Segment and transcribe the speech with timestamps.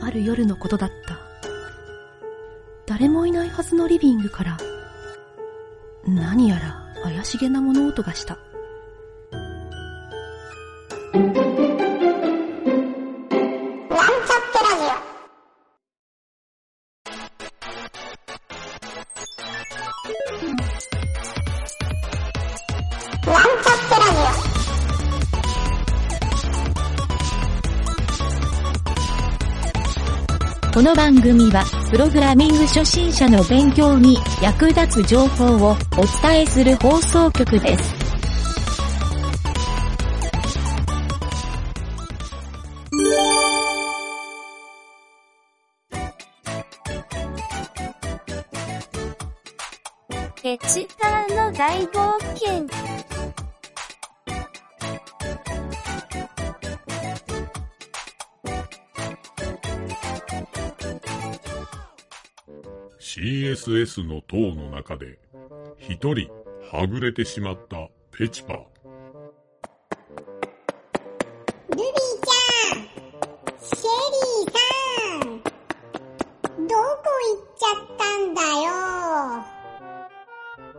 [0.00, 1.18] ある夜のことだった。
[2.86, 4.56] 誰もいないはずのリビングから、
[6.06, 8.38] 何やら怪しげな物音がした。
[30.78, 35.76] この番組は、プログラミング初心者の勉強に役立つ情報をお
[36.22, 37.94] 伝えする放送局です。
[50.40, 53.07] ペチパーの大冒険。
[63.08, 65.18] CSS の塔の中で、
[65.78, 66.30] 一人、
[66.70, 68.52] はぐれてしまったペチパ。
[68.52, 68.60] ル
[71.70, 72.84] ビーちゃん
[73.64, 74.60] シェリーさ
[75.24, 75.40] ん
[76.68, 76.84] どこ
[77.24, 78.76] 行っちゃったんだよ？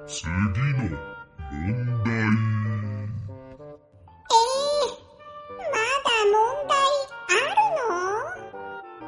[0.06, 0.38] 次の
[1.50, 2.14] 問題。
[4.30, 6.78] えー、まだ問題
[7.26, 7.66] ある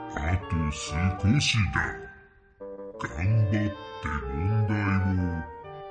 [0.09, 0.25] の？
[0.25, 0.81] あと少
[1.39, 2.00] しだ。
[3.01, 3.09] 頑
[3.49, 5.17] 張って問題を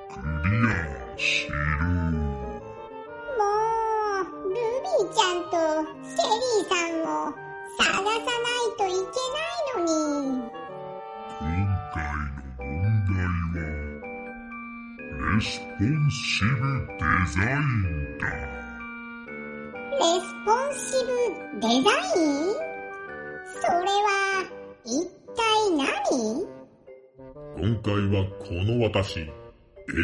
[0.07, 0.73] クリア
[1.17, 1.53] しろ。
[3.37, 3.43] も
[4.21, 5.53] う、ルビーちゃんと
[6.07, 7.05] シェリーさんも
[7.77, 10.47] 探さないといけないのに。
[11.39, 11.43] 今
[11.93, 11.99] 回
[12.59, 12.79] の問
[13.13, 13.19] 題
[13.55, 13.63] は、
[15.35, 16.63] レスポンシブ
[16.97, 17.03] デ
[17.35, 18.23] ザインだ。
[19.99, 22.23] レスポンシブデザイ
[22.67, 22.70] ン？
[27.83, 29.27] 回はこの私、エ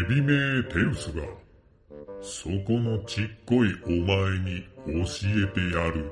[0.10, 1.24] ビメーテウスが、
[2.22, 4.94] そこのちっこいお前に教
[5.26, 6.12] えてやる。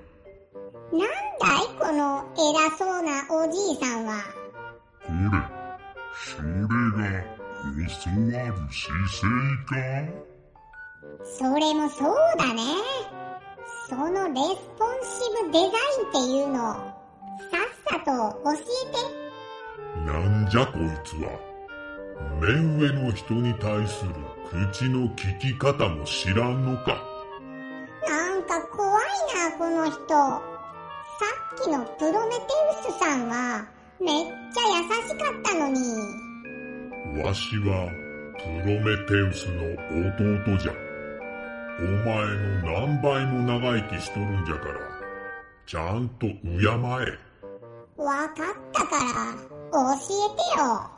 [0.91, 4.11] なんだいこの偉そうなおじいさんは。
[5.01, 5.15] これ、
[6.13, 9.27] それが教わる姿勢
[9.65, 9.73] か？
[11.23, 12.61] それもそうだね。
[13.89, 15.09] そのレスポンシ
[15.43, 16.93] ブデザインっていうの、さ
[17.59, 18.07] っさと
[18.43, 18.57] 教え
[18.91, 18.97] て。
[20.05, 20.11] な
[20.45, 21.54] んじゃこいつは。
[22.39, 24.13] 目上の人に対する
[24.71, 27.01] 口の聞き方も知らんのか？
[28.07, 29.03] なんか怖い
[29.35, 29.99] な、この人。
[30.07, 30.41] さ
[31.55, 32.43] っきのプロメテ
[32.89, 33.65] ウスさんは、
[33.99, 35.79] めっちゃ優しかったのに。
[37.23, 37.89] わしは、
[38.37, 39.63] プロメテウスの
[40.53, 40.73] 弟じゃ。
[41.77, 42.15] お前
[42.61, 44.73] の何倍も長生きしとるんじゃから、
[45.65, 46.65] ちゃんと敬え。
[47.97, 48.35] わかっ
[48.71, 49.03] たから、
[49.71, 50.94] 教えてよ。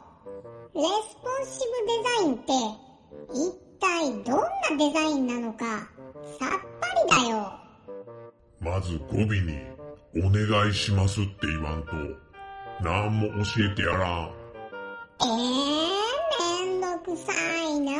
[0.78, 2.54] レスポンシブデザインって、
[3.34, 5.66] 一体どんなデザインなのか、
[6.40, 6.50] さっ
[7.10, 7.52] ぱりだよ。
[8.60, 9.58] まず語尾に、
[10.24, 11.94] お願いしますって言わんと、
[12.84, 14.32] なんも教えてやらん。
[15.20, 17.34] えー、めんどくさ
[17.64, 17.94] いな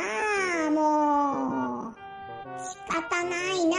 [0.68, 1.94] あもう。
[2.62, 3.76] 仕方ないな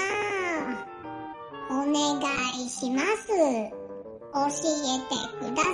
[1.69, 2.19] あお願
[2.65, 3.29] いします。
[3.29, 5.69] 教えてくださ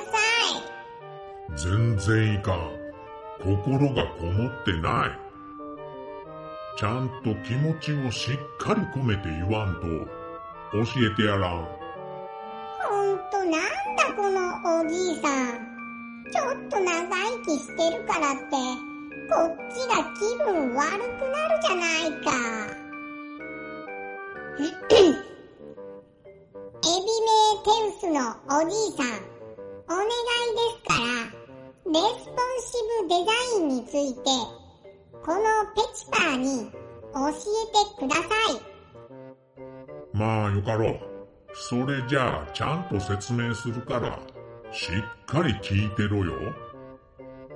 [1.49, 1.57] い。
[1.57, 2.84] 全然いかん。
[3.45, 5.11] 心がこもってない。
[6.77, 11.63] ちゃんと気持ちをしっかり込めて言わんと、教えてやらん。
[12.81, 13.51] ほんとなん
[13.95, 15.75] だこのおじいさん。
[16.31, 18.41] ちょっと長生きしてるからって、
[19.29, 22.31] こっちが気分悪くなるじゃないか。
[26.85, 28.15] エビメーテウスの
[28.47, 29.05] おじいさん、
[29.87, 31.34] お願いですから、
[31.87, 32.73] レスポンシ
[33.03, 34.21] ブデザインについて、
[35.23, 35.43] この
[35.75, 38.59] ペチパーに教えてください。
[40.11, 40.99] まあよかろう。
[41.53, 44.19] それじゃあちゃんと説明するから、
[44.71, 46.33] しっかり聞いてろよ。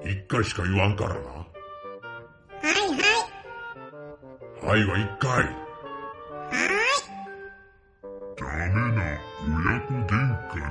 [0.05, 1.19] 一回しか言わんからな。
[1.19, 1.47] は
[2.61, 2.97] いは
[4.63, 4.65] い。
[4.65, 5.31] はいは一回。
[5.31, 5.53] はい。
[8.37, 8.51] ダメ
[8.95, 9.01] な
[9.41, 10.07] 親子喧
[10.49, 10.63] 嘩に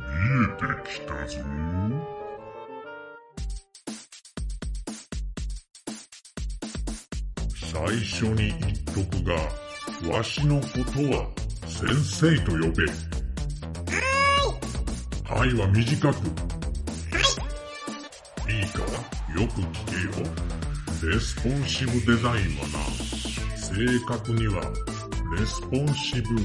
[0.00, 0.10] 見
[0.42, 1.38] えてきたぞ。
[7.86, 9.34] 最初に言っとくが、
[10.16, 11.28] わしのことは
[11.66, 12.86] 先生と呼べ。
[15.28, 16.16] はいは短く。
[18.50, 18.80] いいか？
[18.80, 21.12] よく聞けよ。
[21.12, 22.78] レスポンシブデザインはな、
[23.54, 23.74] 正
[24.08, 24.62] 確には
[25.38, 26.40] レスポンシブウェ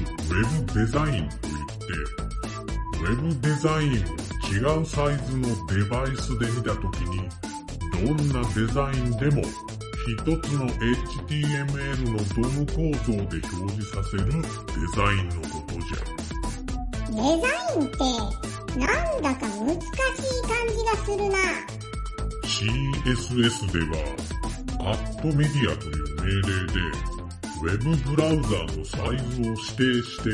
[0.66, 1.86] ブデザインといって、
[3.00, 3.96] ウェブデザインを
[4.52, 7.30] 違うサイズのデバイスで見たときに、
[8.04, 9.42] どんなデザインでも
[10.12, 12.74] 一つの HTML の DOM 構
[13.04, 14.42] 造で表示させるデ
[14.96, 16.02] ザインのことじゃ。
[17.10, 17.96] デザインって、
[18.76, 21.38] なんだか難しい感じがするな。
[22.44, 23.98] CSS では、
[24.80, 26.78] アットメディアという命令で、
[27.62, 30.28] ウェブブラウザーのサイズを指定して、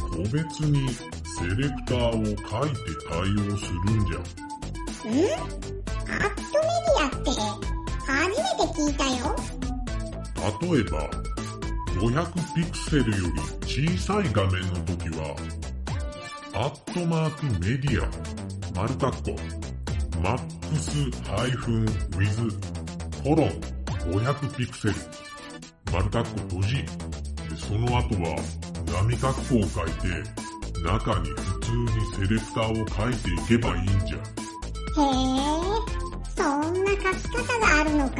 [0.00, 2.80] 個別にセレクターを書いて
[3.10, 4.16] 対応するんじゃ。
[4.16, 4.22] ん？
[6.06, 7.28] アットメディアって、
[8.34, 9.36] 初めて聞いたよ。
[10.60, 11.08] 例えば、
[12.00, 15.36] 500ピクセルより小さい画面の時は、
[16.54, 18.08] アットマークメディア、
[18.74, 19.40] 丸括弧、
[20.20, 22.48] マックスハイフンウィズ、
[23.22, 23.50] コロン、
[24.12, 24.94] 500ピクセル、
[25.92, 26.74] 丸括弧閉じ。
[26.76, 26.86] で、
[27.56, 28.36] その後は、
[28.86, 30.08] 波括弧を書いて、
[30.82, 34.16] 中に普通にセレクターを書いていけばいいんじゃ。
[34.16, 34.20] へ
[35.00, 35.93] え、
[36.36, 38.16] そんな書き方があるのか。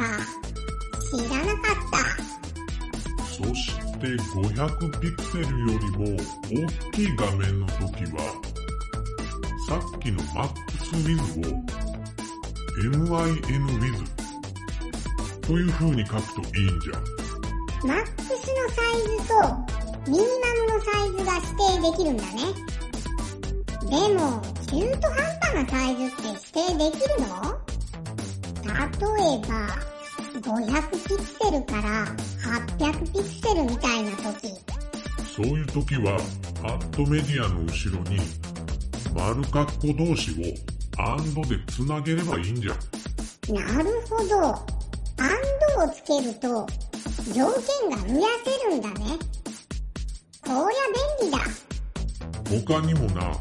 [1.11, 1.97] 知らなかった。
[3.25, 5.99] そして500ピクセルよりも
[6.49, 8.17] 大きい画面の時は、
[9.67, 11.51] さっきの MaxWidth を
[12.81, 14.05] MINWidth
[15.41, 16.93] という風に書くといいんじゃ。
[17.85, 18.37] マックスの
[18.69, 19.31] サイズと
[20.09, 22.35] ミニマムのサイズが指定できるんだね。
[23.81, 24.19] でも、
[24.65, 27.25] 中途半端なサイズって指定できるの？
[27.45, 27.64] 例
[28.75, 29.95] えば、
[30.41, 32.05] 500ピクセルから
[32.77, 34.53] 800ピクセルみたいな時。
[35.35, 36.17] そういう時は、
[36.63, 38.19] アットメディアの後ろに、
[39.13, 40.35] 丸括弧同士を
[40.97, 42.73] AND で繋げればいいんじゃ。
[43.53, 44.41] なるほど。
[44.47, 44.65] アン
[45.77, 46.67] ドをつけると、
[47.33, 49.17] 条件が増やせるんだね。
[50.41, 50.81] こりゃ
[51.21, 51.39] 便利だ。
[52.65, 53.31] 他にもな、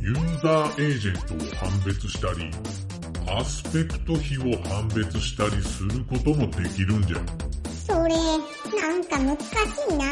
[0.00, 2.50] ユーザーエージェントを判別したり、
[3.36, 7.16] アスペクト比を判別したりすることもできるんじゃ。
[7.84, 8.14] それ、
[8.80, 9.44] なんか難し
[9.90, 10.06] いな。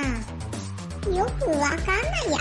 [1.17, 2.39] よくわかんないや。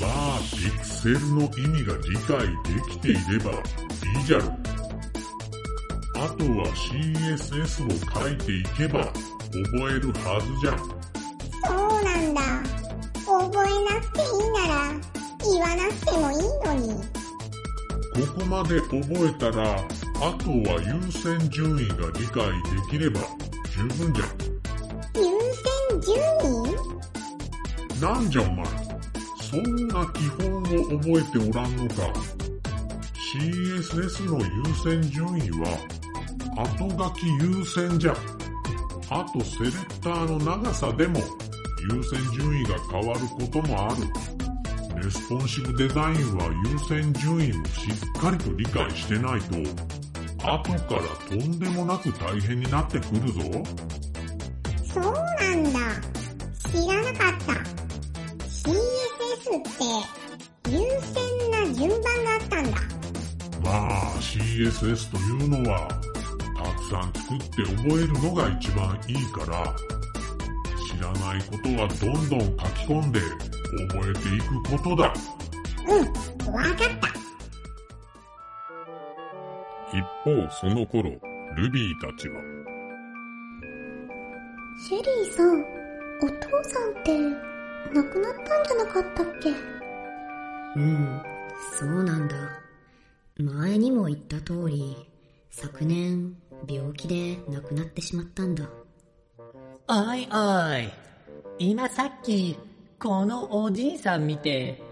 [0.00, 4.44] まあ、ピクセルの意味が理解できていればいいじゃろ。
[6.16, 9.18] あとは CSS を書いていけば覚
[9.90, 10.78] えるはずじゃん。
[11.62, 12.40] そうなんだ。
[13.26, 14.80] 覚えなくていいなら、
[15.42, 17.23] 言わなくてもいいのに。
[18.14, 19.78] ここまで覚えたら、あ
[20.38, 23.20] とは優先順位が理解できれば
[23.72, 24.24] 十分じゃ
[25.16, 25.22] 優
[25.90, 26.16] 先順
[26.64, 27.98] 位？
[27.98, 28.00] ん。
[28.00, 28.64] なんじゃお前？
[29.40, 30.62] そんな基本を
[30.98, 31.94] 覚えておらんのか。
[33.34, 34.46] CSS の優
[34.82, 35.76] 先順位は、
[36.56, 38.16] 後書き優先じゃ。
[39.10, 41.20] あとセレクターの長さでも
[41.90, 44.33] 優先順位が変わることもある。
[45.04, 49.58] レスポンシブデザインは優先順位をしっかりと理解してないと、
[50.38, 53.42] 後からとんでもなく大変になってくるぞ。
[54.94, 55.78] そうなんだ。
[56.72, 57.52] 知らなかった。
[58.48, 59.62] CSS っ
[60.62, 60.78] て、優
[61.12, 62.80] 先な順番があったんだ。
[63.62, 65.86] まあ CSS というのは、
[66.56, 69.76] たくさん作って覚えるのが一番いいから、
[70.86, 73.20] 知らないことはどんどん書き込んで
[73.88, 75.12] 覚えていくことだ。
[75.86, 77.08] うん、わかった。
[79.96, 81.10] 一方その頃、
[81.56, 82.40] ルビーたちは、
[84.88, 85.62] シェリーさん、
[86.22, 87.18] お父さんって、
[87.94, 89.50] 亡くなったんじゃなかったっけ？
[90.76, 91.22] うん、
[91.78, 92.34] そうなんだ。
[93.36, 94.96] 前にも言った通り、
[95.50, 96.36] 昨年、
[96.68, 98.64] 病気で亡くなってしまったんだ。
[99.86, 100.88] おいおい。
[101.58, 102.58] 今さっき、
[103.04, 104.82] このおじいさん見て、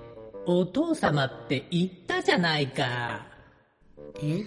[0.44, 3.24] お父様って言ったじゃないか。
[4.22, 4.44] え？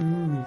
[0.00, 0.44] うん、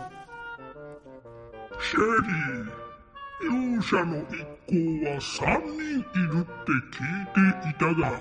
[1.80, 4.36] シェリー、勇者の一
[4.68, 6.60] 行は三人いるって
[6.92, 7.32] 聞い
[7.64, 8.20] ていたが、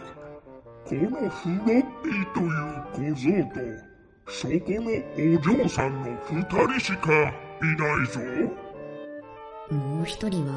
[0.84, 3.58] このフロッピーという小僧と、
[4.28, 4.86] そこの
[5.34, 8.20] お嬢さんの二人しかいないぞ。
[9.74, 10.52] もう一人は、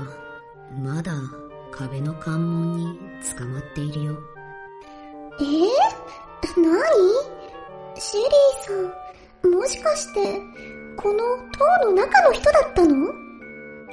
[0.80, 1.12] まだ
[1.72, 3.00] 壁の関門に
[3.38, 4.20] 捕まっているよ。
[5.40, 5.44] え？
[5.44, 6.74] ー、何
[8.00, 8.92] シェリー
[9.42, 10.42] さん、もしかして、
[10.98, 11.20] この
[11.52, 13.14] 塔の中の人だったの？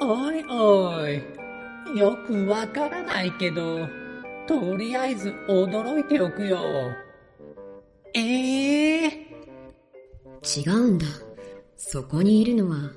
[0.00, 1.22] おいおい。
[1.98, 3.86] よくわからないけど、
[4.46, 6.58] とりあえず驚いておくよ。
[8.14, 9.08] ええ
[10.42, 11.06] 違うんだ。
[11.76, 12.90] そこにいるのは、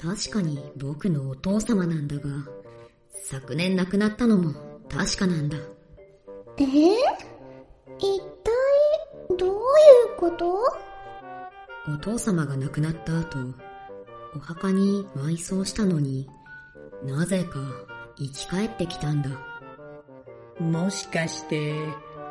[0.00, 2.28] 確かに僕のお父様なんだが、
[3.28, 4.54] 昨年亡くなったのも
[4.88, 5.56] 確かなんだ。
[6.58, 6.66] えー、
[7.98, 9.56] 一体、どうい
[10.14, 10.60] うこと？
[11.92, 13.38] お父様が亡くなった後、
[14.36, 16.30] お墓に埋葬したのに、
[17.02, 17.58] なぜか
[18.16, 19.30] 生き返ってきたんだ。
[20.60, 21.74] もしかして、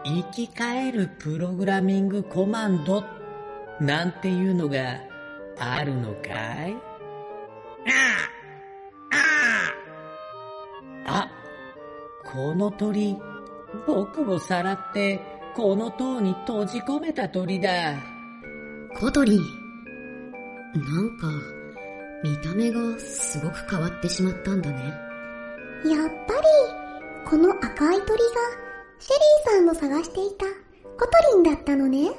[0.06, 3.04] 生き返るプログラミングコマンド
[3.82, 5.02] なんていうのが
[5.60, 6.30] あるのか
[6.70, 6.95] い？
[12.36, 13.16] この鳥、
[13.88, 15.22] 僕をさらって、
[15.56, 17.70] この塔に閉じ込めた鳥だ。
[19.00, 21.30] 小鳥なんか、
[22.26, 24.80] 見た目がすごく変わってしまったんだね。
[24.82, 26.42] やっぱり、
[27.26, 28.18] この赤い鳥が、
[29.00, 30.46] シェリーさんの探していた、
[31.00, 32.10] コトリンだったのね。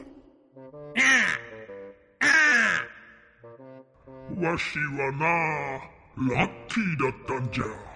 [4.41, 7.96] わしはな、ラッキーだったんじゃ。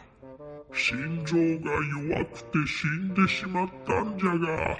[0.72, 1.70] 心臓が
[2.14, 4.78] 弱くて死んでしまったんじゃが、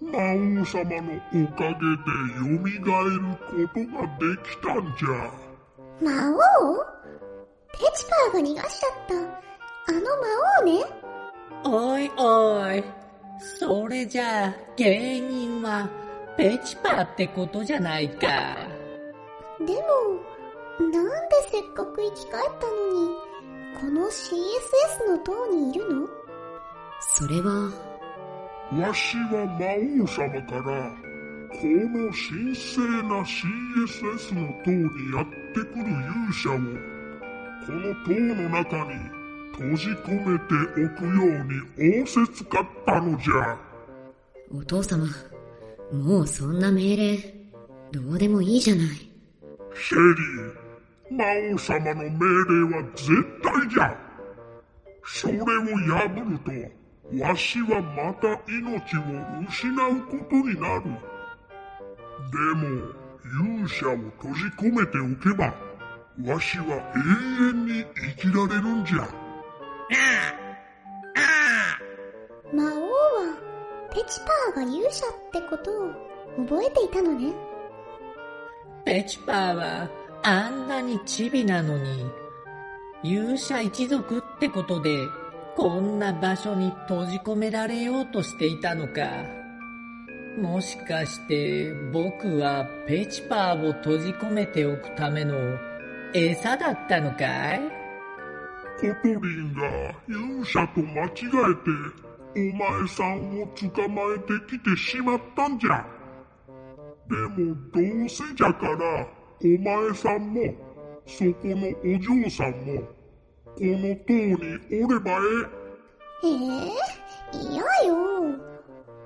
[0.00, 0.18] 魔
[0.60, 2.78] 王様のおかげで蘇る
[3.40, 5.08] ことができたんじゃ。
[6.02, 6.84] 魔王？
[7.72, 10.26] ペチパーが逃がしちゃった、あの魔
[10.60, 10.70] 王ね。
[11.64, 12.84] おいおい、
[13.58, 15.88] それじゃあ原因は
[16.36, 18.26] ペチパーってことじゃないか。
[19.60, 21.10] でも、なんで
[21.50, 23.33] せっかく生き返ったのに、
[23.80, 26.08] この CSS の塔にいるの？
[27.00, 27.70] それは、
[28.72, 29.66] わしは魔
[30.02, 30.90] 王様から、
[31.50, 34.82] この神聖な CSS の塔に
[35.14, 36.56] やってくる勇者を、
[37.66, 38.94] この塔の中に
[39.52, 43.58] 閉じ込めておくように仰せつかったのじゃ。
[44.52, 45.06] お父様、
[45.92, 47.18] もうそんな命令、
[47.92, 48.86] どうでもいいじゃない。
[48.86, 50.63] シェリー、
[51.10, 53.06] 魔王様の命令は絶
[53.42, 53.96] 対じゃ。
[55.04, 56.50] それを破ると、
[57.22, 59.02] わしはまた命を
[59.46, 60.84] 失うことになる。
[62.32, 65.54] でも、勇者を閉じ込めておけば、
[66.24, 66.64] わしは
[66.96, 67.84] 永遠に
[68.16, 69.08] 生きられるんじゃ。
[72.52, 73.36] 魔王は、
[73.92, 75.90] ペチパーが勇者ってことを
[76.46, 77.32] 覚えていたのね。
[78.84, 79.88] ペチパーは
[80.26, 82.06] あんなにチビなのに、
[83.02, 84.96] 勇者一族ってことで、
[85.54, 89.02] こんな場所に閉じ込められようとしていたのか。
[90.40, 95.34] もしかして僕はペチパーを閉じ込めておくための
[96.14, 97.60] 餌だったのかい？
[98.80, 105.84] コトリンが勇者と間違えて、お前さんを捕まえてきてしまったんじゃ。
[107.10, 109.06] でもどうせじゃから、
[109.42, 110.54] お前さんも、
[111.06, 114.34] そこのお嬢さんも、この塔に
[114.84, 115.10] おれば
[116.22, 116.74] えええ
[117.32, 117.94] 嫌よ。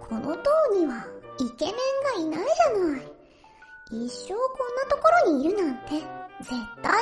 [0.00, 1.06] この塔には
[1.38, 3.02] イケメンがいないじゃない。
[3.90, 5.92] 一生こんなところにいるなんて
[6.42, 6.50] 絶
[6.82, 6.92] 対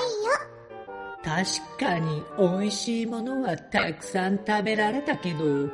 [1.26, 5.68] 確かに美味しいものはたくさん食べられたけど、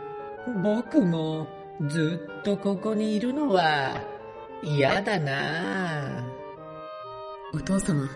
[0.62, 1.46] 僕も
[1.88, 4.00] ずっとここにいるのは
[4.62, 6.31] 嫌だな
[7.54, 8.08] お父様、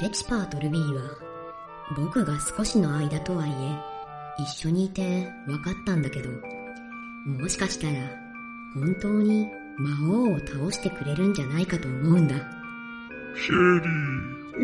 [0.00, 1.02] ペチパーとルビーは、
[1.96, 6.30] 僕が少しの間とはいえ、一緒にいて分かったんだけど、
[7.26, 7.92] もしかしたら、
[8.74, 9.48] 本当に
[9.78, 12.34] 魔王を倒してくれるんじゃないかと思うんだ。
[13.36, 13.86] シェリ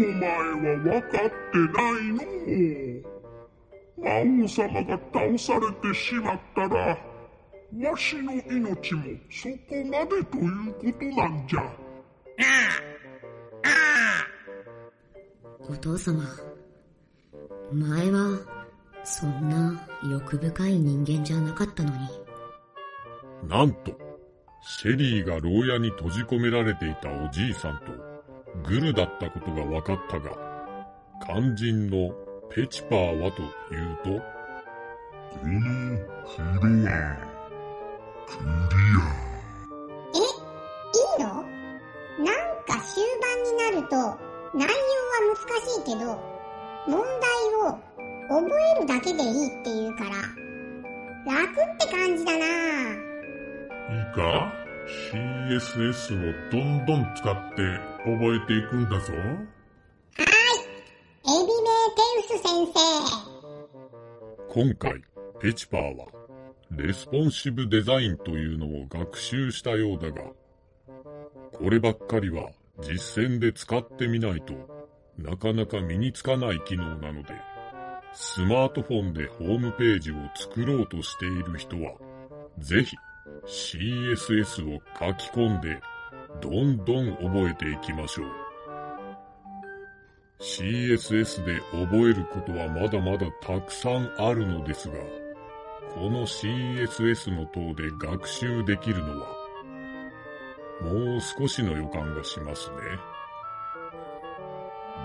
[0.02, 2.18] ー、お前は分かってないの？
[3.98, 6.98] 魔王様が倒されてしまったら、
[7.88, 9.54] わしの命もそこ
[9.88, 11.62] までということなんじゃ。
[15.70, 16.24] お父様、
[17.72, 18.40] 前は、
[19.04, 21.98] そんな欲深い人間じゃなかったのに。
[23.48, 23.92] なんと、
[24.62, 27.92] シェリーが牢屋に閉じ込められていたおじいさんと
[28.68, 30.36] グルだったことが分かったが、
[31.24, 32.12] 肝心の
[32.50, 35.60] ペチパーはというと、この
[36.26, 37.06] フロア、
[38.26, 38.34] ク
[40.14, 41.26] え、いいの？
[42.24, 42.34] なん
[42.66, 43.94] か終盤になると
[44.52, 44.74] 内容は
[45.20, 46.18] 難しいけど、
[46.86, 47.30] 問題
[47.66, 47.78] を
[48.28, 50.10] 覚えるだけでいいっていうから、
[51.26, 52.46] 楽って感じだな。
[53.90, 54.52] いいか
[55.12, 59.12] ?CSS をどんどん使って覚えていくんだぞ。
[61.22, 61.46] エピメー
[61.94, 62.78] テウス先生。
[64.48, 65.02] 今回、
[65.40, 66.06] ペチパーは、
[66.70, 70.22] レスポンシブデザインというのを学習したようだが、
[71.52, 72.50] こればっかりは
[72.80, 74.54] 実践で使ってみないと
[75.22, 77.34] なかなか身につかない機能なので、
[78.12, 81.92] スマートフォンでホームページを作ろうとしている人は、
[82.58, 82.96] ぜひ
[83.46, 85.80] CSS を書き込んで、
[86.40, 88.26] どんどん覚えていきましょう。
[90.40, 94.94] CSS で覚えることはまだまだたくさんあるのですが、
[95.94, 99.28] この CSS の塔で学習できるのは、
[100.82, 102.76] もう少しの予感がしますね。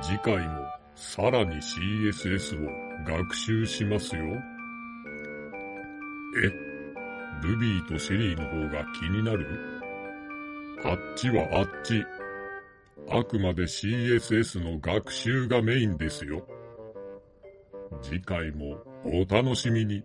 [0.01, 2.69] 次回もさらに CSS を
[3.05, 4.23] 学習しますよ。
[6.43, 6.51] え、
[7.47, 9.47] ルビーとシェリーの方が気になる？
[10.83, 12.05] あっちはあっち。
[13.09, 16.47] あくまで CSS の学習がメインですよ。
[18.01, 20.03] 次回もお楽しみに。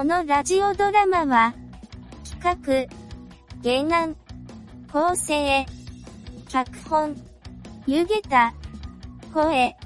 [0.00, 1.52] このラジオドラマは、
[2.40, 2.88] 企
[3.62, 4.16] 画、原案、
[4.90, 5.66] 構成、
[6.48, 7.14] 脚本、
[7.86, 8.54] 湯げた、
[9.34, 9.76] 声、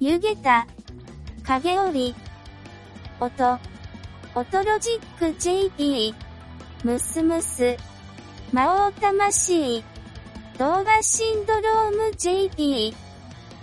[0.00, 0.66] 湯げた、
[1.44, 2.14] 影織、
[3.20, 3.58] 音、
[4.34, 6.14] オトロジック JP、
[6.84, 7.78] ムスムス、
[8.52, 9.82] 魔王魂、
[10.58, 12.94] 動画シンドローム JP、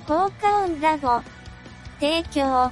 [0.07, 1.21] 効果音ラボ、
[1.99, 2.71] 提供、